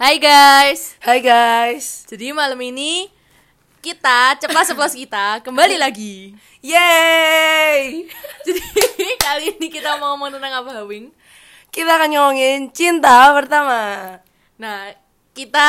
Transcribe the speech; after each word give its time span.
Hai 0.00 0.16
guys. 0.16 0.96
Hai 1.04 1.20
guys. 1.20 2.08
Jadi 2.08 2.32
malam 2.32 2.56
ini 2.64 3.12
kita 3.84 4.32
cepat 4.40 4.72
sepuas 4.72 4.96
kita 4.96 5.44
kembali 5.44 5.76
lagi. 5.76 6.32
Yeay. 6.64 8.08
Jadi 8.48 9.08
kali 9.20 9.60
ini 9.60 9.68
kita 9.68 10.00
mau 10.00 10.16
ngomong 10.16 10.40
tentang 10.40 10.64
apa, 10.64 10.72
Hawing? 10.80 11.12
Kita 11.68 12.00
akan 12.00 12.16
ngomongin 12.16 12.72
cinta 12.72 13.28
pertama. 13.36 13.80
Nah, 14.56 14.88
kita 15.36 15.68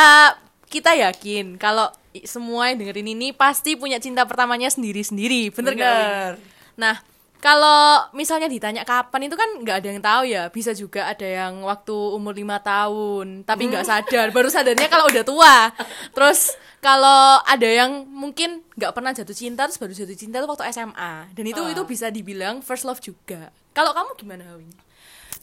kita 0.71 0.95
yakin 0.95 1.59
kalau 1.59 1.91
semua 2.23 2.71
yang 2.71 2.87
dengerin 2.87 3.11
ini 3.11 3.35
pasti 3.35 3.75
punya 3.75 3.99
cinta 3.99 4.23
pertamanya 4.23 4.71
sendiri-sendiri, 4.71 5.51
bener 5.51 5.75
gak? 5.75 5.75
Wing? 5.75 5.91
Bener. 5.91 6.31
Nah, 6.79 6.95
kalau 7.41 8.05
misalnya 8.13 8.45
ditanya 8.45 8.85
kapan 8.85 9.25
itu 9.25 9.33
kan 9.33 9.49
nggak 9.65 9.77
ada 9.81 9.87
yang 9.89 10.01
tahu 10.01 10.23
ya. 10.29 10.43
Bisa 10.53 10.71
juga 10.71 11.09
ada 11.09 11.25
yang 11.25 11.65
waktu 11.65 11.91
umur 11.91 12.37
lima 12.37 12.61
tahun 12.61 13.41
tapi 13.43 13.65
nggak 13.67 13.83
sadar, 13.83 14.29
baru 14.29 14.47
sadarnya 14.47 14.85
kalau 14.87 15.09
udah 15.09 15.25
tua. 15.25 15.57
Terus 16.15 16.53
kalau 16.77 17.41
ada 17.41 17.65
yang 17.65 18.05
mungkin 18.05 18.61
nggak 18.77 18.93
pernah 18.93 19.13
jatuh 19.13 19.37
cinta 19.37 19.69
terus 19.69 19.77
baru 19.77 19.93
jatuh 19.93 20.17
cinta 20.17 20.41
itu 20.41 20.47
waktu 20.49 20.65
SMA. 20.69 21.33
Dan 21.33 21.45
itu 21.45 21.61
Ah. 21.61 21.69
itu 21.69 21.81
bisa 21.85 22.09
dibilang 22.09 22.61
first 22.61 22.85
love 22.85 23.01
juga. 23.01 23.49
Kalau 23.73 23.93
kamu 23.93 24.17
gimana, 24.17 24.45
Hawing? 24.49 24.73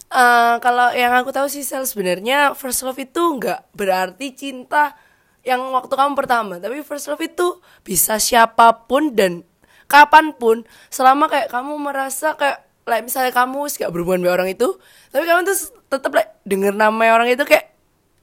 Eh, 0.09 0.57
kalau 0.65 0.89
yang 0.97 1.13
aku 1.13 1.31
tahu 1.31 1.47
sih 1.47 1.61
Sel 1.61 1.85
sebenarnya 1.85 2.57
first 2.57 2.81
love 2.81 2.97
itu 2.97 3.21
nggak 3.21 3.77
berarti 3.77 4.33
cinta 4.33 4.97
yang 5.45 5.63
waktu 5.71 5.93
kamu 5.95 6.13
pertama, 6.17 6.57
tapi 6.59 6.81
first 6.83 7.07
love 7.07 7.21
itu 7.21 7.61
bisa 7.85 8.17
siapa 8.19 8.89
pun 8.89 9.15
dan 9.15 9.47
kapan 9.89 10.37
pun 10.37 10.69
selama 10.93 11.27
kayak 11.33 11.49
kamu 11.49 11.75
merasa 11.81 12.37
kayak 12.37 12.69
like 12.89 13.05
misalnya 13.05 13.33
kamu 13.33 13.69
gak 13.69 13.93
berhubungan 13.93 14.25
dengan 14.25 14.35
orang 14.41 14.49
itu, 14.53 14.81
tapi 15.13 15.25
kamu 15.29 15.45
tuh 15.45 15.57
tetap 15.93 16.13
like 16.17 16.33
denger 16.49 16.73
nama 16.73 17.13
orang 17.13 17.29
itu 17.29 17.45
kayak 17.45 17.73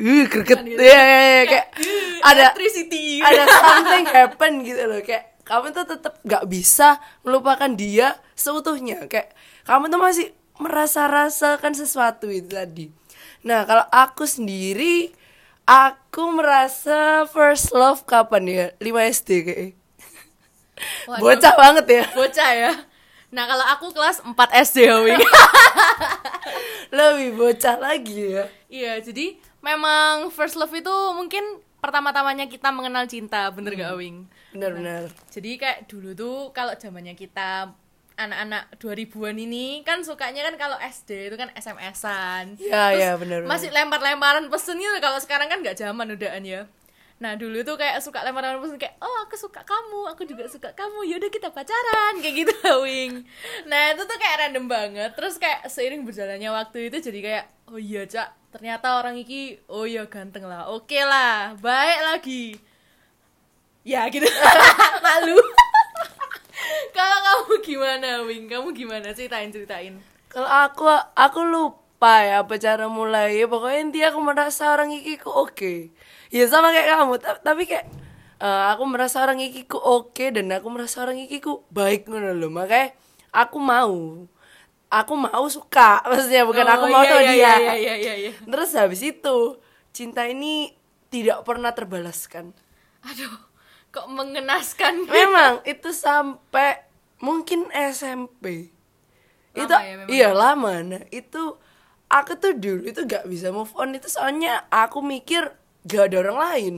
uh 0.01 0.23
greget. 0.29 0.59
Gitu. 0.65 0.81
ya, 0.81 1.01
ya, 1.01 1.19
ya, 1.21 1.43
kayak 1.45 1.67
ada 2.25 2.43
electricity. 2.49 3.21
ada 3.21 3.43
something 3.45 4.05
happen 4.09 4.51
gitu 4.65 4.81
loh. 4.89 5.01
Kayak 5.05 5.37
kamu 5.45 5.65
tuh 5.71 5.85
tetap 5.85 6.13
gak 6.25 6.43
bisa 6.49 6.97
melupakan 7.21 7.69
dia 7.73 8.17
seutuhnya. 8.33 9.05
Kayak 9.05 9.37
kamu 9.69 9.93
tuh 9.93 10.01
masih 10.01 10.27
merasa 10.57 11.05
rasakan 11.05 11.73
sesuatu 11.77 12.27
itu 12.33 12.49
tadi. 12.49 12.89
Nah 13.45 13.63
kalau 13.69 13.85
aku 13.93 14.25
sendiri 14.25 15.13
aku 15.69 16.33
merasa 16.33 17.29
first 17.29 17.69
love 17.73 18.03
kapan 18.09 18.43
ya? 18.49 18.65
5 18.81 19.13
SD 19.21 19.29
kayak 19.45 19.84
Waduh. 21.07 21.23
bocah 21.23 21.53
banget 21.55 21.85
ya 21.87 22.03
Bocah 22.11 22.51
ya. 22.51 22.71
Nah, 23.35 23.43
kalau 23.51 23.65
aku 23.67 23.91
kelas 23.91 24.23
4 24.23 24.35
SD, 24.63 24.87
Hawing. 24.87 25.19
lebih 26.95 27.35
bocah 27.35 27.75
lagi 27.75 28.31
ya 28.37 28.45
Iya, 28.71 28.93
jadi 29.03 29.35
memang 29.59 30.31
first 30.31 30.55
love 30.55 30.71
itu 30.71 30.95
mungkin 31.11 31.43
pertama-tamanya 31.83 32.47
kita 32.47 32.71
mengenal 32.71 33.05
cinta, 33.05 33.49
bener 33.51 33.75
gak 33.75 33.91
Awing? 33.93 34.25
benar-benar 34.55 35.11
Jadi 35.29 35.59
kayak 35.59 35.91
dulu 35.91 36.15
tuh 36.15 36.37
kalau 36.55 36.71
zamannya 36.79 37.13
kita 37.13 37.75
anak-anak 38.15 38.79
2000-an 38.79 39.35
ini 39.35 39.83
kan 39.83 39.99
sukanya 39.99 40.47
kan 40.47 40.55
kalau 40.55 40.77
SD 40.79 41.27
itu 41.27 41.35
kan 41.35 41.51
SMS-an. 41.51 42.55
Ya, 42.55 42.95
Terus 42.95 43.01
ya, 43.03 43.11
bener, 43.19 43.43
bener. 43.43 43.51
Masih 43.51 43.69
lempar-lemparan 43.75 44.47
pesen 44.47 44.79
gitu 44.79 44.95
kalau 45.03 45.19
sekarang 45.19 45.51
kan 45.51 45.59
nggak 45.59 45.75
zaman 45.75 46.15
udahan 46.15 46.43
ya. 46.47 46.61
Nah 47.15 47.39
dulu 47.39 47.63
tuh 47.63 47.79
kayak 47.79 48.03
suka 48.03 48.27
lemparan 48.27 48.59
pesen 48.59 48.75
kayak 48.75 48.99
oh 48.99 49.23
aku 49.23 49.39
suka 49.39 49.63
kamu, 49.63 50.11
aku 50.11 50.27
juga 50.27 50.51
suka 50.51 50.75
kamu, 50.75 51.07
yaudah 51.15 51.31
kita 51.31 51.47
pacaran 51.47 52.19
kayak 52.19 52.35
gitu 52.43 52.55
Wing. 52.83 53.23
Nah 53.71 53.95
itu 53.95 54.03
tuh 54.03 54.17
kayak 54.19 54.35
random 54.47 54.67
banget. 54.67 55.15
Terus 55.15 55.39
kayak 55.39 55.63
seiring 55.71 56.03
berjalannya 56.03 56.51
waktu 56.51 56.91
itu 56.91 56.99
jadi 56.99 57.19
kayak 57.23 57.45
oh 57.71 57.79
iya 57.79 58.03
cak 58.03 58.51
ternyata 58.51 58.99
orang 58.99 59.19
iki 59.19 59.59
oh 59.67 59.83
iya 59.83 60.07
ganteng 60.07 60.47
lah, 60.47 60.67
oke 60.71 60.99
lah, 61.03 61.55
baik 61.59 61.99
lagi. 62.03 62.45
Ya 63.85 64.09
gitu 64.11 64.27
malu. 65.05 65.39
Kalau 66.95 67.17
kamu 67.21 67.53
gimana 67.61 68.09
Wing? 68.27 68.49
Kamu 68.51 68.73
gimana 68.73 69.13
ceritain 69.13 69.53
ceritain? 69.53 69.99
Kalau 70.27 70.49
aku 70.49 70.89
aku 71.15 71.39
lupa 71.47 72.25
ya 72.25 72.43
apa 72.43 72.57
cara 72.57 72.89
mulai. 72.89 73.39
Ya, 73.39 73.45
pokoknya 73.47 73.79
intinya 73.85 74.07
aku 74.11 74.19
merasa 74.25 74.73
orang 74.73 74.91
iki 74.91 75.21
ku 75.21 75.29
oke. 75.29 75.93
Ya 76.35 76.45
sama 76.51 76.75
kayak 76.75 76.87
kamu, 76.91 77.15
ta- 77.17 77.39
tapi 77.39 77.63
kayak 77.63 77.87
eh, 78.37 78.63
aku 78.75 78.83
merasa 78.83 79.23
orang 79.23 79.39
iki 79.39 79.63
ku 79.63 79.79
oke 79.79 80.35
dan 80.35 80.51
aku 80.51 80.67
merasa 80.67 80.99
orang 80.99 81.15
iki 81.17 81.39
ku 81.39 81.63
baik 81.71 82.11
ngono 82.11 82.35
loh. 82.35 82.51
Makanya 82.51 82.91
aku 83.31 83.57
mau. 83.57 83.95
Aku 84.85 85.13
mau 85.15 85.45
suka, 85.49 85.99
maksudnya 86.09 86.43
bukan 86.43 86.67
aku 86.67 86.85
Oh, 86.87 86.91
mau 86.91 87.01
iya, 87.01 87.09
sama 87.09 87.21
iya, 87.21 87.31
dia. 87.31 87.53
Iya 87.57 87.73
iya 87.75 87.93
iya 87.95 88.13
iya. 88.15 88.31
Terus 88.37 88.69
habis 88.75 89.01
itu 89.01 89.37
cinta 89.89 90.23
ini 90.23 90.75
tidak 91.07 91.41
pernah 91.41 91.71
terbalaskan. 91.71 92.51
Aduh, 93.01 93.31
kok 93.89 94.07
mengenaskan. 94.07 95.07
Memang 95.15 95.63
itu 95.63 95.89
sampai 95.89 96.83
mungkin 97.17 97.71
SMP. 97.71 98.75
Lama 99.55 99.63
itu 99.63 99.73
ya 99.73 99.95
memang. 99.95 100.07
iya 100.11 100.29
lama. 100.31 100.73
Nah, 100.83 101.03
itu 101.09 101.55
aku 102.07 102.31
tuh 102.35 102.53
dulu 102.53 102.83
itu 102.85 103.01
gak 103.03 103.23
bisa 103.25 103.49
move 103.49 103.71
on 103.73 103.95
itu 103.95 104.05
soalnya 104.05 104.67
aku 104.67 104.99
mikir 104.99 105.47
gak 105.85 106.09
ada 106.09 106.17
orang 106.19 106.37
lain. 106.37 106.75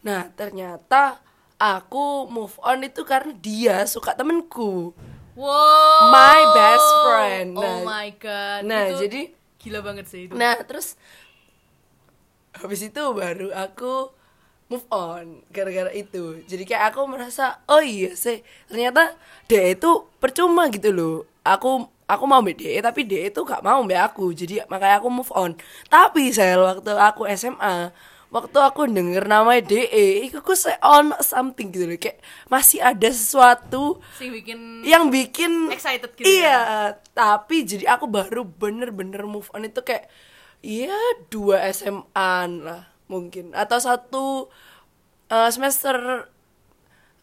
Nah, 0.00 0.28
ternyata 0.30 1.18
aku 1.56 2.28
move 2.28 2.54
on 2.60 2.82
itu 2.82 3.02
karena 3.02 3.32
dia 3.32 3.76
suka 3.84 4.12
temenku. 4.12 4.92
Wow. 5.34 6.12
My 6.12 6.40
best 6.52 6.90
friend. 7.02 7.48
Oh 7.56 7.62
Nah, 7.62 7.78
my 7.82 8.08
god. 8.14 8.60
nah, 8.62 8.86
Itu 8.86 9.02
jadi- 9.02 9.32
gila 9.58 9.80
banget 9.80 10.06
sih 10.06 10.28
itu. 10.28 10.36
Nah, 10.36 10.60
terus 10.62 10.94
habis 12.54 12.80
itu 12.80 13.02
baru 13.10 13.50
aku 13.50 14.12
move 14.68 14.86
on 14.88 15.42
gara-gara 15.48 15.90
itu. 15.90 16.40
Jadi 16.44 16.64
kayak 16.64 16.92
aku 16.92 17.04
merasa, 17.04 17.58
oh 17.66 17.80
iya 17.80 18.14
sih, 18.14 18.40
ternyata 18.64 19.16
dia 19.44 19.64
itu 19.66 19.88
percuma 20.16 20.68
gitu 20.68 20.92
loh. 20.92 21.16
Aku 21.42 21.84
aku 22.04 22.24
mau 22.24 22.40
mbak 22.40 22.56
dia, 22.56 22.80
tapi 22.80 23.04
dia 23.04 23.26
itu 23.26 23.40
gak 23.42 23.60
mau 23.60 23.80
mbak 23.82 24.12
aku. 24.12 24.32
Jadi 24.32 24.60
makanya 24.68 25.00
aku 25.00 25.08
move 25.10 25.32
on. 25.32 25.56
Tapi 25.88 26.30
saya 26.30 26.56
waktu 26.56 26.92
aku 26.92 27.24
SMA, 27.28 27.92
waktu 28.34 28.58
aku 28.58 28.90
denger 28.90 29.30
nama 29.30 29.62
DE, 29.62 30.26
itu 30.26 30.42
aku 30.42 30.58
say 30.58 30.74
on 30.82 31.14
something 31.22 31.70
gitu 31.70 31.86
loh. 31.86 31.94
Kayak 31.94 32.18
masih 32.50 32.82
ada 32.82 33.08
sesuatu 33.14 34.02
Sing 34.18 34.34
bikin 34.34 34.82
yang 34.82 35.06
bikin 35.08 35.70
Excited 35.70 36.10
gitu 36.18 36.26
iya 36.26 36.92
tapi 37.14 37.62
jadi 37.62 37.94
aku 37.94 38.10
baru 38.10 38.42
bener-bener 38.42 39.22
move 39.22 39.46
on 39.54 39.62
itu 39.62 39.80
kayak 39.86 40.10
iya 40.60 40.94
dua 41.30 41.62
SMA 41.70 42.34
lah 42.60 42.90
mungkin 43.06 43.54
atau 43.54 43.78
satu 43.78 44.24
eh, 45.30 45.50
semester 45.54 46.28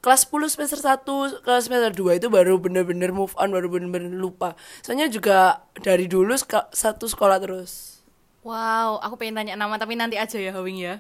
kelas 0.02 0.26
10 0.26 0.50
semester 0.58 0.80
1 0.82 1.46
ke 1.46 1.54
semester 1.62 1.94
2 1.94 2.18
itu 2.18 2.28
baru 2.34 2.58
bener-bener 2.58 3.14
move 3.14 3.38
on 3.38 3.54
baru 3.54 3.70
bener-bener 3.70 4.10
lupa 4.10 4.58
soalnya 4.82 5.06
juga 5.06 5.62
dari 5.78 6.10
dulu 6.10 6.34
satu 6.74 7.06
sekolah 7.06 7.38
terus 7.38 8.01
Wow, 8.42 8.98
aku 9.06 9.22
pengen 9.22 9.38
tanya 9.38 9.54
nama 9.54 9.78
tapi 9.78 9.94
nanti 9.94 10.18
aja 10.18 10.38
ya 10.42 10.50
Hawing 10.54 10.82
ya. 10.82 10.96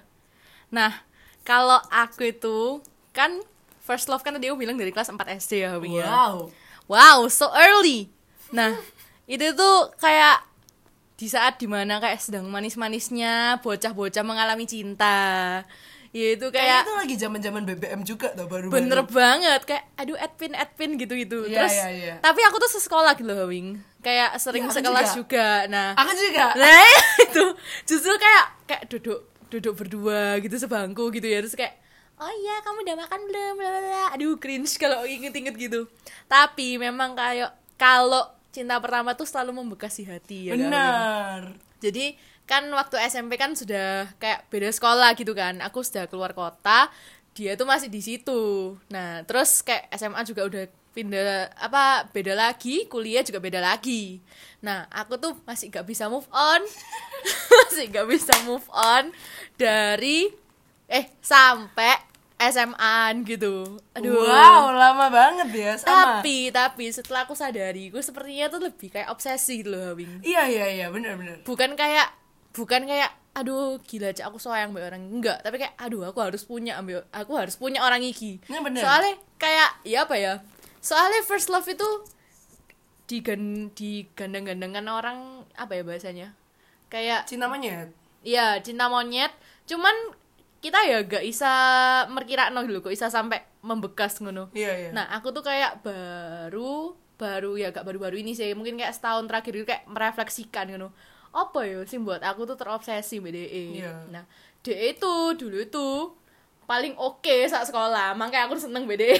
Nah, 0.69 0.94
kalau 1.41 1.81
aku 1.90 2.29
itu 2.29 2.81
kan 3.12 3.41
first 3.81 4.06
love 4.07 4.22
kan 4.22 4.38
tadi 4.38 4.47
aku 4.47 4.62
bilang 4.62 4.78
dari 4.78 4.94
kelas 4.94 5.09
4 5.09 5.18
SD 5.41 5.66
ya 5.66 5.69
Hawing 5.74 5.97
ya. 5.97 6.06
Wow, 6.85 7.25
so 7.34 7.50
early. 7.53 8.13
Nah, 8.53 8.78
itu 9.34 9.57
tuh 9.57 9.90
kayak 9.97 10.46
di 11.18 11.29
saat 11.29 11.62
di 11.62 11.69
mana 11.69 12.02
kayak 12.02 12.18
sedang 12.18 12.50
manis-manisnya 12.50 13.62
bocah-bocah 13.62 14.25
mengalami 14.25 14.66
cinta. 14.66 15.62
Ya 16.11 16.35
itu 16.35 16.47
kayak 16.51 16.67
kayak 16.67 16.81
itu 16.83 16.94
lagi 16.99 17.16
zaman-zaman 17.16 17.61
BBM 17.63 18.01
juga 18.03 18.35
tuh 18.35 18.44
baru 18.51 18.67
bener 18.67 19.07
banget 19.07 19.63
kayak 19.63 19.83
aduh 19.95 20.19
Edpin 20.19 20.51
Edpin 20.59 20.99
gitu 20.99 21.16
gitu. 21.16 21.47
Iya, 21.47 21.55
Terus 21.63 21.75
iya, 21.75 21.88
iya. 21.88 22.13
tapi 22.19 22.44
aku 22.44 22.59
tuh 22.59 22.67
sesekolah 22.67 23.16
gitu 23.16 23.31
loh 23.31 23.47
Wing. 23.47 23.79
Kayak 24.03 24.35
sering 24.44 24.67
aku 24.67 24.75
sekelas 24.75 25.16
juga. 25.16 25.67
juga. 25.67 25.72
Nah, 25.72 25.88
aku 25.95 26.11
juga 26.19 26.51
Nah 26.59 26.95
itu 27.31 27.45
justru 27.88 28.11
kayak 28.19 28.45
kayak 28.67 28.83
duduk 28.91 29.31
duduk 29.51 29.73
berdua 29.75 30.39
gitu 30.39 30.55
sebangku 30.55 31.11
gitu 31.11 31.28
ya 31.28 31.43
terus 31.43 31.59
kayak 31.59 31.75
oh 32.16 32.31
iya 32.31 32.64
kamu 32.64 32.87
udah 32.87 32.97
makan 33.03 33.19
belum 33.28 33.55
aduh 34.16 34.35
cringe 34.40 34.79
kalau 34.79 35.03
inget-inget 35.03 35.55
gitu 35.59 35.91
tapi 36.31 36.79
memang 36.79 37.19
kayak 37.19 37.52
kalau 37.75 38.31
cinta 38.55 38.79
pertama 38.79 39.11
tuh 39.11 39.28
selalu 39.28 39.59
membekas 39.59 39.99
di 39.99 40.07
hati 40.07 40.40
ya 40.47 40.55
kan? 40.55 40.72
bener 40.72 41.40
jadi 41.84 42.16
kan 42.52 42.68
waktu 42.76 43.00
SMP 43.08 43.40
kan 43.40 43.56
sudah 43.56 44.12
kayak 44.20 44.52
beda 44.52 44.68
sekolah 44.76 45.16
gitu 45.16 45.32
kan. 45.32 45.64
Aku 45.64 45.80
sudah 45.88 46.12
keluar 46.12 46.36
kota 46.36 46.92
dia 47.32 47.56
tuh 47.56 47.64
masih 47.64 47.88
di 47.88 48.03
situ. 48.03 48.76
Nah 48.92 49.24
terus 49.24 49.64
kayak 49.64 49.88
SMA 49.96 50.20
juga 50.28 50.44
udah 50.44 50.64
pindah 50.92 51.56
apa 51.56 52.12
beda 52.12 52.36
lagi 52.36 52.92
kuliah 52.92 53.24
juga 53.24 53.40
beda 53.40 53.64
lagi. 53.64 54.20
Nah 54.59 54.84
aku 54.92 55.16
tuh 55.16 55.40
masih 55.48 55.72
gak 55.72 55.88
bisa 55.88 56.12
move 56.12 56.28
on. 56.28 56.59
Masih 57.52 57.88
gak 57.94 58.09
bisa 58.09 58.34
move 58.44 58.66
on 58.74 59.14
dari 59.56 60.28
eh 60.90 61.06
sampai 61.22 61.96
SMA 62.42 63.14
gitu. 63.24 63.80
Aduh. 63.96 64.28
Wow 64.28 64.76
lama 64.76 65.08
banget 65.08 65.50
ya 65.53 65.72
sama 65.80 66.20
tapi 66.20 66.52
tapi 66.52 66.92
setelah 66.92 67.24
aku 67.24 67.38
sadari 67.38 67.94
gue 67.94 68.02
sepertinya 68.03 68.52
tuh 68.52 68.68
lebih 68.68 68.92
kayak 68.92 69.08
obsesi 69.14 69.64
gitu 69.64 69.72
loh 69.72 69.96
Wing. 69.96 70.20
Iya 70.26 70.50
iya 70.52 70.66
iya 70.68 70.88
bener 70.92 71.16
bener. 71.16 71.46
Bukan 71.48 71.80
kayak 71.80 72.21
bukan 72.52 72.84
kayak 72.88 73.12
aduh 73.32 73.80
gila 73.88 74.12
cak 74.12 74.28
aku 74.28 74.38
sayang 74.44 74.76
mbak 74.76 74.92
orang 74.92 75.08
enggak 75.08 75.40
tapi 75.40 75.56
kayak 75.56 75.76
aduh 75.80 76.03
aku 76.03 76.20
harus 76.20 76.44
punya 76.44 76.76
ambil 76.76 77.08
aku 77.16 77.32
harus 77.40 77.56
punya 77.56 77.80
orang 77.80 78.03
iki 78.03 78.44
bener. 78.48 78.84
soalnya 78.84 79.16
kayak 79.40 79.70
ya 79.88 80.03
apa 80.03 80.16
ya 80.20 80.34
soalnya 80.84 81.24
first 81.24 81.48
love 81.48 81.64
itu 81.64 81.88
digan 83.08 83.72
digandeng-gandengan 83.72 84.84
orang 84.92 85.48
apa 85.56 85.80
ya 85.80 85.84
bahasanya 85.88 86.28
kayak 86.92 87.24
cinta 87.28 87.48
monyet 87.48 87.92
Iya, 88.22 88.62
cinta 88.62 88.86
monyet. 88.86 89.34
Cuman 89.66 89.94
kita 90.62 90.78
ya 90.86 91.02
gak 91.02 91.26
bisa 91.26 91.52
merkira 92.14 92.53
no 92.53 92.62
dulu 92.62 92.86
kok 92.86 92.94
bisa 92.94 93.09
sampai 93.09 93.42
membekas 93.66 94.22
ngono. 94.22 94.53
iya 94.53 94.78
iya 94.78 94.90
Nah, 94.94 95.09
aku 95.09 95.34
tuh 95.34 95.42
kayak 95.42 95.82
baru 95.82 96.94
baru 97.18 97.58
ya 97.58 97.74
gak 97.74 97.82
baru-baru 97.82 98.22
ini 98.22 98.38
sih, 98.38 98.53
mungkin 98.53 98.78
kayak 98.78 98.94
setahun 98.94 99.26
terakhir 99.26 99.53
itu 99.58 99.66
kayak 99.66 99.90
merefleksikan 99.90 100.70
ngono. 100.70 100.94
Apa 101.31 101.63
ya 101.63 101.79
sih 101.87 101.95
buat 101.97 102.19
aku 102.19 102.43
tuh 102.43 102.59
terobsesi 102.59 103.23
BDE. 103.23 103.79
Iya. 103.79 104.11
Nah, 104.11 104.23
DE 104.61 104.95
itu 104.95 105.13
dulu 105.39 105.57
itu 105.57 105.87
paling 106.67 106.95
oke 106.95 107.35
saat 107.47 107.67
sekolah, 107.67 108.16
makanya 108.16 108.47
aku 108.47 108.55
seneng 108.55 108.87
BDE. 108.87 109.16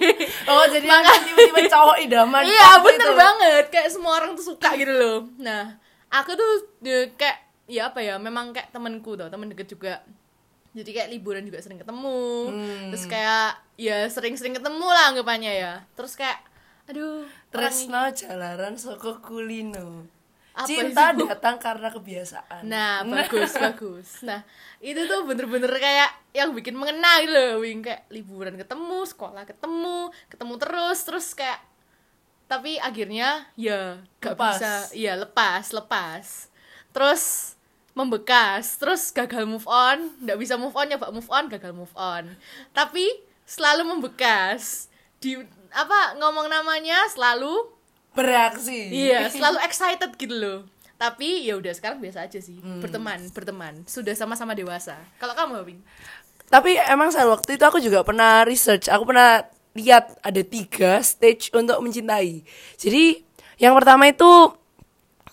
oh 0.50 0.64
jadi 0.66 0.86
tiba-tiba 1.26 1.60
cowok 1.70 1.96
idaman 2.02 2.42
iya, 2.50 2.78
waktu 2.78 2.86
bener 2.90 3.10
itu. 3.10 3.18
banget. 3.18 3.64
Kayak 3.70 3.88
semua 3.94 4.12
orang 4.18 4.34
tuh 4.34 4.46
suka 4.54 4.74
gitu 4.74 4.90
loh. 4.90 5.18
Nah, 5.38 5.74
aku 6.10 6.34
tuh 6.34 6.50
de- 6.82 7.10
kayak 7.14 7.38
ya 7.66 7.90
apa 7.90 7.98
ya, 8.02 8.14
memang 8.18 8.54
kayak 8.54 8.70
temenku 8.70 9.18
tuh, 9.18 9.26
temen 9.26 9.50
deket 9.50 9.70
juga. 9.70 10.02
Jadi 10.76 10.90
kayak 10.92 11.08
liburan 11.08 11.42
juga 11.46 11.58
sering 11.62 11.80
ketemu. 11.80 12.52
Hmm. 12.52 12.90
Terus 12.92 13.04
kayak 13.08 13.58
ya 13.74 14.06
sering-sering 14.06 14.54
ketemu 14.54 14.86
lah 14.86 15.10
anggapannya 15.14 15.52
ya. 15.56 15.72
Terus 15.96 16.14
kayak 16.14 16.42
aduh, 16.86 17.26
orang 17.50 17.74
Tresno 17.74 18.02
jalaran 18.14 18.74
soko 18.78 19.18
kulino 19.18 20.06
Apa 20.56 20.64
cinta 20.64 21.12
itu? 21.12 21.28
datang 21.28 21.60
karena 21.60 21.92
kebiasaan 21.92 22.64
Nah, 22.64 23.04
bagus, 23.04 23.52
bagus. 23.60 24.08
Nah, 24.24 24.40
itu 24.80 25.04
tuh 25.04 25.28
bener-bener 25.28 25.68
kayak 25.68 26.10
yang 26.32 26.56
bikin 26.56 26.72
mengena 26.72 27.20
gitu 27.20 27.36
loh, 27.36 27.60
Wing. 27.60 27.84
Kayak 27.84 28.08
liburan 28.08 28.56
ketemu, 28.56 29.04
sekolah 29.04 29.44
ketemu, 29.44 30.08
ketemu 30.32 30.54
terus, 30.56 30.98
terus 31.04 31.26
kayak 31.36 31.60
tapi 32.46 32.78
akhirnya 32.78 33.44
ya 33.58 34.00
gak 34.22 34.38
Lepas. 34.38 34.54
bisa, 34.56 34.72
iya 34.96 35.12
lepas, 35.18 35.74
lepas. 35.76 36.48
Terus 36.94 37.52
membekas, 37.92 38.80
terus 38.80 39.12
gagal 39.12 39.44
move 39.44 39.66
on, 39.68 40.12
nggak 40.24 40.38
bisa 40.40 40.54
move 40.56 40.72
on, 40.72 40.88
nyoba 40.88 41.12
move 41.12 41.28
on, 41.28 41.44
gagal 41.52 41.72
move 41.76 41.92
on. 41.96 42.32
Tapi 42.72 43.04
selalu 43.44 43.92
membekas. 43.92 44.88
Di 45.20 45.36
apa 45.72 46.16
ngomong 46.16 46.48
namanya 46.48 47.04
selalu 47.12 47.75
bereaksi 48.16 48.88
Iya, 48.88 49.28
selalu 49.28 49.60
excited 49.62 50.10
gitu 50.16 50.34
loh. 50.34 50.58
Tapi 50.96 51.44
ya 51.44 51.60
udah 51.60 51.76
sekarang 51.76 52.00
biasa 52.00 52.24
aja 52.24 52.40
sih. 52.40 52.56
Berteman, 52.80 53.28
berteman. 53.36 53.84
Sudah 53.84 54.16
sama-sama 54.16 54.56
dewasa. 54.56 54.96
Kalau 55.20 55.36
kamu, 55.36 55.68
Wing? 55.68 55.80
tapi 56.46 56.78
emang 56.78 57.10
saat 57.10 57.26
waktu 57.26 57.58
itu 57.58 57.64
aku 57.66 57.78
juga 57.82 58.06
pernah 58.06 58.46
research 58.46 58.86
aku 58.86 59.10
pernah 59.10 59.42
lihat 59.74 60.16
ada 60.22 60.40
tiga 60.46 61.02
stage 61.02 61.50
untuk 61.52 61.76
mencintai 61.82 62.46
jadi 62.78 63.20
yang 63.58 63.74
pertama 63.74 64.08
itu 64.08 64.54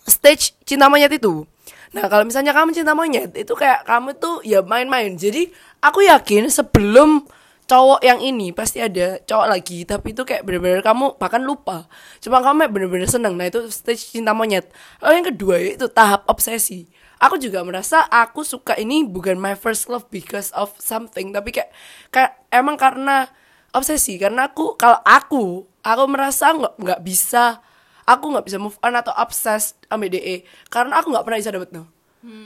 stage 0.09 0.57
cinta 0.65 0.89
monyet 0.89 1.13
itu 1.13 1.45
nah 1.93 2.09
kalau 2.09 2.25
misalnya 2.25 2.51
kamu 2.51 2.73
cinta 2.73 2.97
monyet 2.97 3.31
itu 3.37 3.53
kayak 3.53 3.85
kamu 3.85 4.17
tuh 4.17 4.41
ya 4.41 4.65
main-main 4.65 5.13
jadi 5.13 5.53
aku 5.85 6.01
yakin 6.09 6.49
sebelum 6.49 7.29
cowok 7.73 8.05
yang 8.05 8.21
ini 8.21 8.53
pasti 8.53 8.77
ada 8.77 9.17
cowok 9.25 9.47
lagi 9.49 9.81
tapi 9.81 10.13
itu 10.13 10.21
kayak 10.21 10.45
bener-bener 10.45 10.85
kamu 10.85 11.17
bahkan 11.17 11.41
lupa. 11.41 11.89
Cuma 12.21 12.37
kamu 12.45 12.69
kayak 12.69 12.73
bener-bener 12.77 13.09
seneng. 13.09 13.33
Nah 13.33 13.49
itu 13.49 13.65
stage 13.73 14.13
cinta 14.13 14.37
monyet. 14.37 14.69
Lalu 15.01 15.13
yang 15.17 15.27
kedua 15.33 15.55
itu 15.57 15.89
tahap 15.89 16.29
obsesi. 16.29 16.85
Aku 17.17 17.41
juga 17.41 17.65
merasa 17.65 18.05
aku 18.13 18.45
suka 18.45 18.77
ini 18.77 19.01
bukan 19.01 19.41
my 19.41 19.57
first 19.57 19.89
love 19.89 20.05
because 20.13 20.53
of 20.53 20.69
something 20.77 21.33
tapi 21.33 21.49
kayak 21.49 21.73
kayak 22.13 22.37
emang 22.53 22.77
karena 22.77 23.25
obsesi. 23.73 24.21
Karena 24.21 24.53
aku 24.53 24.77
kalau 24.77 25.01
aku 25.01 25.65
aku 25.81 26.03
merasa 26.05 26.53
nggak 26.53 26.77
nggak 26.77 27.01
bisa 27.01 27.57
aku 28.05 28.25
nggak 28.37 28.45
bisa 28.45 28.57
move 28.61 28.77
on 28.85 28.93
atau 28.93 29.15
obses 29.15 29.73
sama 29.87 30.05
DE 30.11 30.43
karena 30.67 30.99
aku 30.99 31.11
nggak 31.11 31.25
pernah 31.25 31.39
bisa 31.39 31.51
dapet 31.55 31.71
no 31.71 31.92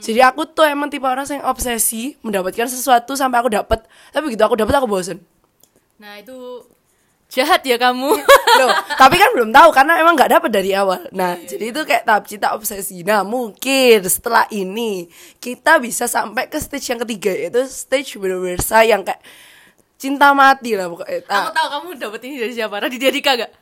jadi 0.02 0.34
aku 0.34 0.42
tuh 0.50 0.66
emang 0.66 0.90
tipe 0.90 1.06
orang 1.06 1.22
yang 1.30 1.46
obsesi 1.46 2.18
mendapatkan 2.26 2.66
sesuatu 2.66 3.14
sampai 3.14 3.38
aku 3.38 3.50
dapet 3.50 3.86
tapi 4.10 4.28
begitu 4.28 4.42
aku 4.42 4.58
dapet 4.58 4.74
aku 4.74 4.90
bosen 4.90 5.22
Nah, 5.98 6.14
itu 6.22 6.62
jahat 7.28 7.60
ya 7.66 7.74
kamu. 7.76 8.06
Loh, 8.62 8.70
tapi 8.96 9.18
kan 9.18 9.34
belum 9.34 9.50
tahu 9.50 9.68
karena 9.74 9.98
emang 9.98 10.14
nggak 10.14 10.30
dapet 10.30 10.50
dari 10.54 10.70
awal. 10.72 11.10
Nah, 11.10 11.34
jadi 11.42 11.74
itu 11.74 11.82
kayak 11.82 12.06
tahap 12.06 12.24
cinta 12.30 12.54
obsesi. 12.54 13.02
Nah, 13.02 13.26
mungkin 13.26 14.06
setelah 14.06 14.46
ini 14.54 15.10
kita 15.42 15.82
bisa 15.82 16.06
sampai 16.06 16.46
ke 16.46 16.56
stage 16.62 16.86
yang 16.94 17.02
ketiga 17.02 17.34
yaitu 17.34 17.66
stage 17.66 18.16
bener-bener 18.16 18.62
sayang 18.62 19.02
kayak 19.02 19.20
cinta 19.98 20.30
mati 20.32 20.78
lah 20.78 20.86
pokoknya. 20.86 21.26
aku 21.26 21.50
Nah, 21.50 21.50
tahu 21.50 21.68
kamu 21.74 21.88
dapat 21.98 22.20
ini 22.30 22.34
dari 22.38 22.52
siapa? 22.54 22.74
Raditya 22.78 23.10
Dika 23.10 23.32
gak? 23.34 23.52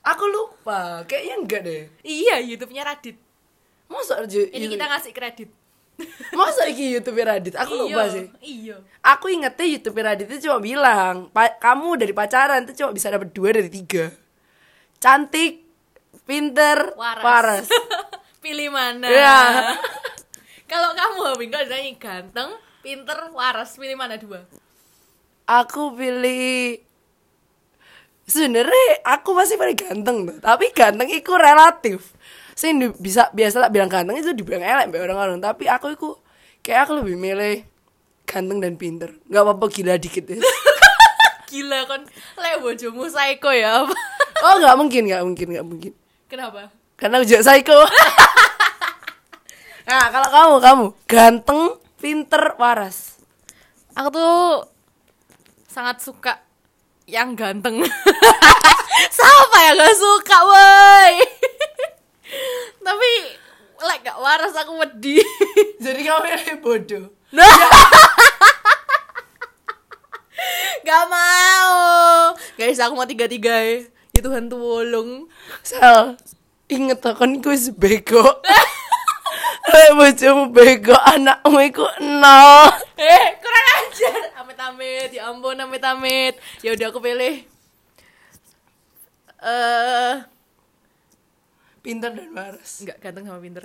aku 0.00 0.24
lupa, 0.32 1.04
kayaknya 1.04 1.34
enggak 1.38 1.60
deh. 1.60 1.82
Iya, 2.00 2.40
YouTube-nya 2.40 2.82
Radit. 2.88 3.20
Masa 3.90 4.22
aja 4.22 4.40
Ini 4.46 4.66
kita 4.70 4.86
ngasih 4.86 5.12
kredit. 5.12 5.50
Masa 6.32 6.64
iki 6.64 6.96
YouTube 6.96 7.20
Radit? 7.20 7.52
Aku 7.60 7.76
lupa 7.76 8.08
Iya, 8.08 8.14
sih. 8.14 8.24
Iya. 8.40 8.76
Aku 9.04 9.28
ingetnya 9.28 9.66
YouTube 9.68 10.00
Radit 10.00 10.32
itu 10.32 10.48
cuma 10.48 10.56
bilang, 10.56 11.28
"Pa- 11.28 11.58
kamu 11.60 12.00
dari 12.00 12.14
pacaran 12.16 12.64
itu 12.64 12.72
cuma 12.80 12.94
bisa 12.94 13.12
dapet 13.12 13.34
dua 13.34 13.52
dari 13.52 13.68
tiga. 13.68 14.08
Cantik, 14.96 15.60
pinter, 16.24 16.96
Waras. 16.96 17.20
waras. 17.20 17.66
Pilih 18.44 18.72
mana? 18.72 19.04
Iya. 19.04 19.40
Kalau 20.70 20.94
kamu, 20.94 21.34
Wing, 21.36 21.50
kalau 21.50 21.66
ditanya 21.66 21.92
ganteng, 21.98 22.50
pinter, 22.80 23.18
waras, 23.34 23.74
pilih 23.74 23.98
mana 23.98 24.14
dua? 24.16 24.46
Aku 25.44 25.92
pilih 25.92 26.78
sebenarnya 28.22 29.02
aku 29.02 29.34
masih 29.34 29.58
paling 29.58 29.74
ganteng 29.74 30.22
tuh 30.22 30.38
tapi 30.38 30.70
ganteng 30.70 31.10
itu 31.10 31.34
relatif 31.34 32.14
sih 32.60 32.76
bisa 33.00 33.32
biasa 33.32 33.64
tak 33.64 33.72
bilang 33.72 33.88
ganteng 33.88 34.20
itu 34.20 34.36
dibilang 34.36 34.60
elek 34.60 34.92
orang-orang. 34.92 35.40
Tapi 35.40 35.64
aku 35.64 35.96
itu 35.96 36.08
kayak 36.60 36.84
aku 36.84 37.00
lebih 37.00 37.16
milih 37.16 37.64
ganteng 38.28 38.60
dan 38.60 38.76
pinter. 38.76 39.16
Nggak 39.32 39.42
apa-apa 39.48 39.64
gila 39.72 39.96
dikit 39.96 40.28
ya 40.28 40.36
Gila 41.50 41.82
kan, 41.88 42.04
lek 42.38 42.62
bojomu 42.62 43.10
psycho 43.10 43.50
ya 43.50 43.82
apa? 43.82 43.96
oh 44.40 44.54
nggak 44.62 44.76
mungkin 44.78 45.02
nggak 45.08 45.22
mungkin 45.24 45.46
nggak 45.56 45.66
mungkin. 45.66 45.92
Kenapa? 46.30 46.70
karena 47.00 47.16
aku 47.16 47.26
juga 47.26 47.42
psycho. 47.42 47.80
Nah 49.90 50.06
kalau 50.06 50.28
kamu 50.30 50.54
kamu 50.62 50.84
ganteng 51.10 51.60
pinter 51.98 52.54
waras. 52.62 53.18
Aku 53.98 54.14
tuh 54.14 54.70
sangat 55.66 55.98
suka 55.98 56.38
yang 57.10 57.34
ganteng. 57.34 57.82
Siapa 59.16 59.58
yang 59.66 59.82
gak 59.82 59.96
suka 59.98 60.38
woi 60.46 61.14
tapi 62.90 63.38
like 63.86 64.02
gak 64.02 64.18
waras 64.18 64.54
aku 64.58 64.74
wedi. 64.82 65.22
Jadi 65.84 66.00
kamu 66.02 66.20
milih 66.26 66.56
bodoh? 66.58 67.04
Nah. 67.30 67.46
Gak. 70.82 71.04
Mau. 71.06 72.34
Guys 72.58 72.82
aku 72.82 72.98
mau 72.98 73.06
tiga 73.06 73.30
tiga 73.30 73.54
ya 73.62 73.86
ya 74.10 74.20
Tuhan 74.26 74.50
tolong. 74.50 75.30
Sel, 75.62 76.18
inget 76.66 76.98
kan 76.98 77.38
gue 77.38 77.56
bego. 77.78 78.26
Lek 79.70 79.90
bojomu 79.94 80.50
bego, 80.50 80.98
anakmu 80.98 81.62
iku 81.70 81.86
nol. 82.02 82.74
eh 82.98 83.38
kurang 83.38 83.66
ajar. 83.78 84.20
Amit 84.42 84.58
amit 84.58 85.10
ya 85.14 85.30
ampun 85.30 85.54
amit 85.54 85.84
amit 85.86 86.34
ya 86.58 86.74
udah 86.74 86.90
aku 86.90 86.98
pilih. 86.98 87.46
Eh 89.38 90.14
Pinter 91.80 92.12
dan 92.12 92.28
waras. 92.36 92.84
Enggak 92.84 92.98
ganteng 93.00 93.24
sama 93.24 93.40
pinter. 93.40 93.64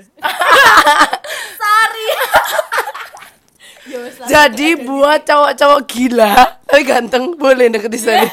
Sorry. 1.62 2.08
Jadi 4.34 4.82
buat 4.82 5.22
cowok-cowok 5.28 5.82
gila, 5.86 6.34
tapi 6.66 6.82
ganteng 6.88 7.38
boleh 7.38 7.70
deket 7.70 7.92
di 7.94 8.02
sana. 8.02 8.26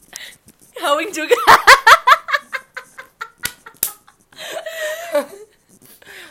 Hawing 0.80 1.12
juga. 1.12 1.36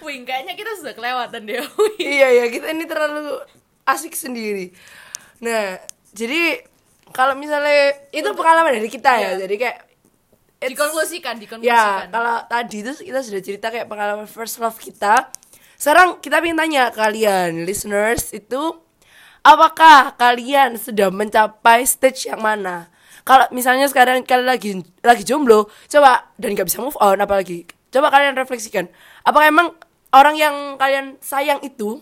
Wing, 0.02 0.26
kayaknya 0.26 0.58
kita 0.58 0.72
sudah 0.82 0.98
kelewatan 0.98 1.46
deh, 1.46 1.62
Wing. 1.62 2.00
iya 2.02 2.34
ya, 2.42 2.46
kita 2.50 2.74
ini 2.74 2.90
terlalu 2.90 3.38
asik 3.86 4.18
sendiri. 4.18 4.74
Nah, 5.46 5.78
jadi 6.18 6.66
kalau 7.14 7.38
misalnya 7.38 7.94
itu 8.10 8.26
pengalaman 8.34 8.82
dari 8.82 8.90
kita 8.90 9.12
ya, 9.22 9.38
jadi 9.38 9.56
kayak 9.62 9.78
it's- 10.60 10.72
Dikonklusikan, 10.72 11.36
Ya, 11.36 11.42
dikonklusikan. 11.42 12.08
kalau 12.12 12.36
tadi 12.46 12.76
itu 12.84 12.92
kita 13.00 13.20
sudah 13.24 13.42
cerita 13.42 13.68
kayak 13.68 13.88
pengalaman 13.88 14.28
first 14.28 14.60
love 14.60 14.76
kita. 14.76 15.32
Sekarang 15.80 16.20
kita 16.20 16.44
ingin 16.44 16.60
tanya 16.60 16.84
kalian, 16.92 17.64
listeners, 17.64 18.36
itu 18.36 18.60
apakah 19.42 20.14
kalian 20.16 20.76
sudah 20.76 21.08
mencapai 21.08 21.88
stage 21.88 22.28
yang 22.28 22.44
mana? 22.44 22.92
Kalau 23.24 23.48
misalnya 23.54 23.88
sekarang 23.88 24.26
kalian 24.26 24.48
lagi 24.48 24.72
lagi 25.00 25.24
jomblo, 25.24 25.70
coba 25.88 26.28
dan 26.36 26.52
nggak 26.58 26.68
bisa 26.68 26.82
move 26.82 26.98
on 27.00 27.20
apalagi. 27.22 27.64
Coba 27.90 28.12
kalian 28.12 28.36
refleksikan. 28.36 28.92
Apakah 29.24 29.48
emang 29.48 29.68
orang 30.12 30.36
yang 30.36 30.56
kalian 30.76 31.16
sayang 31.22 31.62
itu 31.62 32.02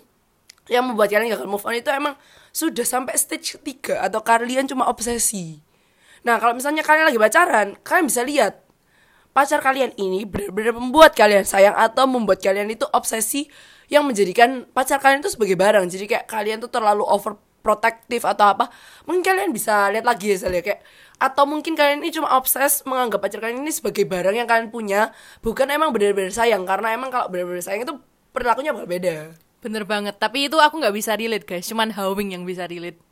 yang 0.67 0.87
membuat 0.87 1.11
kalian 1.11 1.31
gagal 1.31 1.47
move 1.47 1.63
on 1.63 1.75
itu 1.75 1.87
emang 1.91 2.15
sudah 2.49 2.83
sampai 2.83 3.13
stage 3.19 3.59
ketiga 3.59 4.01
atau 4.01 4.23
kalian 4.23 4.65
cuma 4.65 4.87
obsesi. 4.89 5.61
Nah, 6.25 6.41
kalau 6.41 6.57
misalnya 6.57 6.81
kalian 6.81 7.11
lagi 7.11 7.19
pacaran, 7.19 7.67
kalian 7.85 8.05
bisa 8.09 8.21
lihat 8.25 8.67
pacar 9.37 9.61
kalian 9.61 9.93
ini 10.01 10.25
benar-benar 10.25 10.73
membuat 10.73 11.13
kalian 11.13 11.45
sayang 11.45 11.77
atau 11.77 12.09
membuat 12.09 12.41
kalian 12.41 12.73
itu 12.73 12.89
obsesi 12.89 13.45
yang 13.85 14.01
menjadikan 14.01 14.65
pacar 14.73 14.97
kalian 14.97 15.21
itu 15.21 15.29
sebagai 15.29 15.53
barang. 15.53 15.85
Jadi 15.93 16.09
kayak 16.09 16.25
kalian 16.25 16.57
tuh 16.57 16.73
terlalu 16.73 17.05
overprotective 17.05 18.25
atau 18.25 18.57
apa. 18.57 18.65
Mungkin 19.05 19.21
kalian 19.21 19.53
bisa 19.53 19.93
lihat 19.93 20.09
lagi 20.09 20.33
ya 20.33 20.41
saya 20.41 20.65
kayak 20.65 20.81
atau 21.21 21.45
mungkin 21.45 21.77
kalian 21.77 22.01
ini 22.01 22.09
cuma 22.13 22.33
obses 22.33 22.81
menganggap 22.85 23.21
pacar 23.21 23.45
kalian 23.45 23.61
ini 23.61 23.73
sebagai 23.73 24.09
barang 24.09 24.33
yang 24.33 24.49
kalian 24.49 24.73
punya, 24.73 25.13
bukan 25.45 25.69
emang 25.69 25.93
benar-benar 25.93 26.33
sayang 26.33 26.65
karena 26.65 26.97
emang 26.97 27.13
kalau 27.13 27.29
benar-benar 27.29 27.61
sayang 27.61 27.85
itu 27.85 27.93
perilakunya 28.33 28.73
bakal 28.73 28.89
beda. 28.89 29.15
Bener 29.61 29.83
banget. 29.85 30.17
Tapi 30.17 30.49
itu 30.49 30.57
aku 30.57 30.77
nggak 30.81 30.93
bisa 30.93 31.17
relate 31.17 31.45
guys. 31.45 31.65
Cuman 31.65 31.93
Hawing 31.93 32.33
yang 32.37 32.45
bisa 32.45 32.65
relate. 32.69 33.06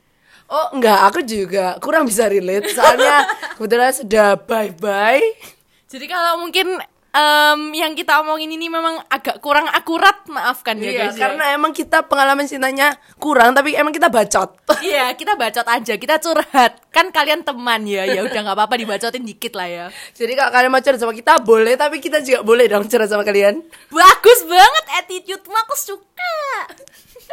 Oh 0.47 0.67
enggak, 0.71 0.99
aku 1.03 1.19
juga 1.21 1.75
kurang 1.79 2.05
bisa 2.05 2.25
relate 2.25 2.69
Soalnya 2.69 3.25
kebetulan 3.53 3.89
sudah 3.91 4.37
bye-bye 4.37 5.25
Jadi 5.85 6.05
kalau 6.05 6.37
mungkin 6.37 6.77
em, 7.09 7.59
yang 7.73 7.91
kita 7.91 8.19
omongin 8.19 8.51
ini 8.51 8.67
memang 8.67 9.01
agak 9.07 9.39
kurang 9.39 9.65
akurat, 9.67 10.21
maafkan 10.27 10.77
ya 10.77 10.85
Iya, 10.85 10.99
guys. 11.01 11.15
ya. 11.15 11.21
karena 11.23 11.43
emang 11.51 11.71
kita 11.71 12.03
pengalaman 12.03 12.45
cintanya 12.45 12.91
kurang 13.15 13.51
Tapi 13.51 13.73
emang 13.73 13.89
kita 13.89 14.05
bacot 14.05 14.53
Iya, 14.85 15.09
kita 15.13 15.33
bacot 15.33 15.65
aja, 15.65 15.93
kita 15.95 16.19
curhat. 16.19 16.77
Kan 16.89 17.09
kalian 17.09 17.41
teman 17.41 17.81
ya, 17.83 18.05
ya 18.05 18.21
udah 18.21 18.39
nggak 18.43 18.53
apa-apa 18.53 18.75
dibacotin 18.75 19.23
dikit 19.23 19.55
lah 19.55 19.65
ya. 19.65 19.85
Jadi 20.11 20.35
kalau 20.35 20.51
kalian 20.51 20.69
mau 20.69 20.79
curhat 20.79 20.99
sama 20.99 21.11
kita 21.11 21.41
boleh 21.41 21.73
Tapi 21.73 21.97
kita 21.97 22.21
juga 22.21 22.45
boleh 22.45 22.69
dong 22.69 22.85
curhat 22.85 23.09
sama 23.09 23.25
kalian 23.25 23.65
Bagus 23.89 24.39
banget 24.45 24.85
attitude-mu, 24.95 25.57
aku 25.57 25.73
suka. 25.73 26.33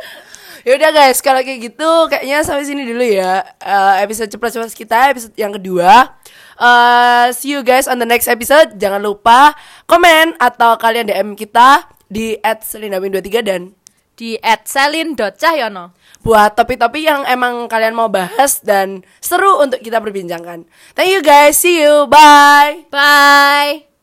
Ya 0.67 0.79
udah 0.79 0.95
guys, 0.95 1.19
kalau 1.19 1.43
kayak 1.43 1.75
gitu 1.75 1.91
kayaknya 2.07 2.47
sampai 2.47 2.63
sini 2.63 2.87
dulu 2.87 3.03
ya 3.03 3.43
Eh, 3.59 3.95
episode 4.07 4.31
ceplos-ceplos 4.31 4.79
kita 4.79 5.11
episode 5.11 5.35
yang 5.35 5.51
kedua. 5.51 6.15
Eh, 6.55 7.27
see 7.35 7.51
you 7.59 7.67
guys 7.67 7.91
on 7.91 7.99
the 7.99 8.07
next 8.07 8.31
episode. 8.31 8.79
Jangan 8.79 9.03
lupa 9.03 9.59
komen 9.91 10.39
atau 10.39 10.79
kalian 10.79 11.11
DM 11.11 11.35
kita 11.35 11.91
di 12.07 12.39
@selinamin23 12.43 13.43
dan 13.43 13.75
Di 14.15 14.39
@selin.cahyono. 14.39 15.99
buat 16.23 16.55
topik-topik 16.55 17.03
yang 17.03 17.27
emang 17.27 17.67
kalian 17.67 17.99
mau 17.99 18.07
bahas 18.07 18.63
dan 18.63 19.03
seru 19.19 19.59
untuk 19.59 19.83
kita 19.83 19.99
perbincangkan. 19.99 20.63
Thank 20.95 21.11
you 21.11 21.23
guys, 21.27 21.59
see 21.59 21.83
you, 21.83 22.07
bye. 22.07 22.87
Bye. 22.95 23.92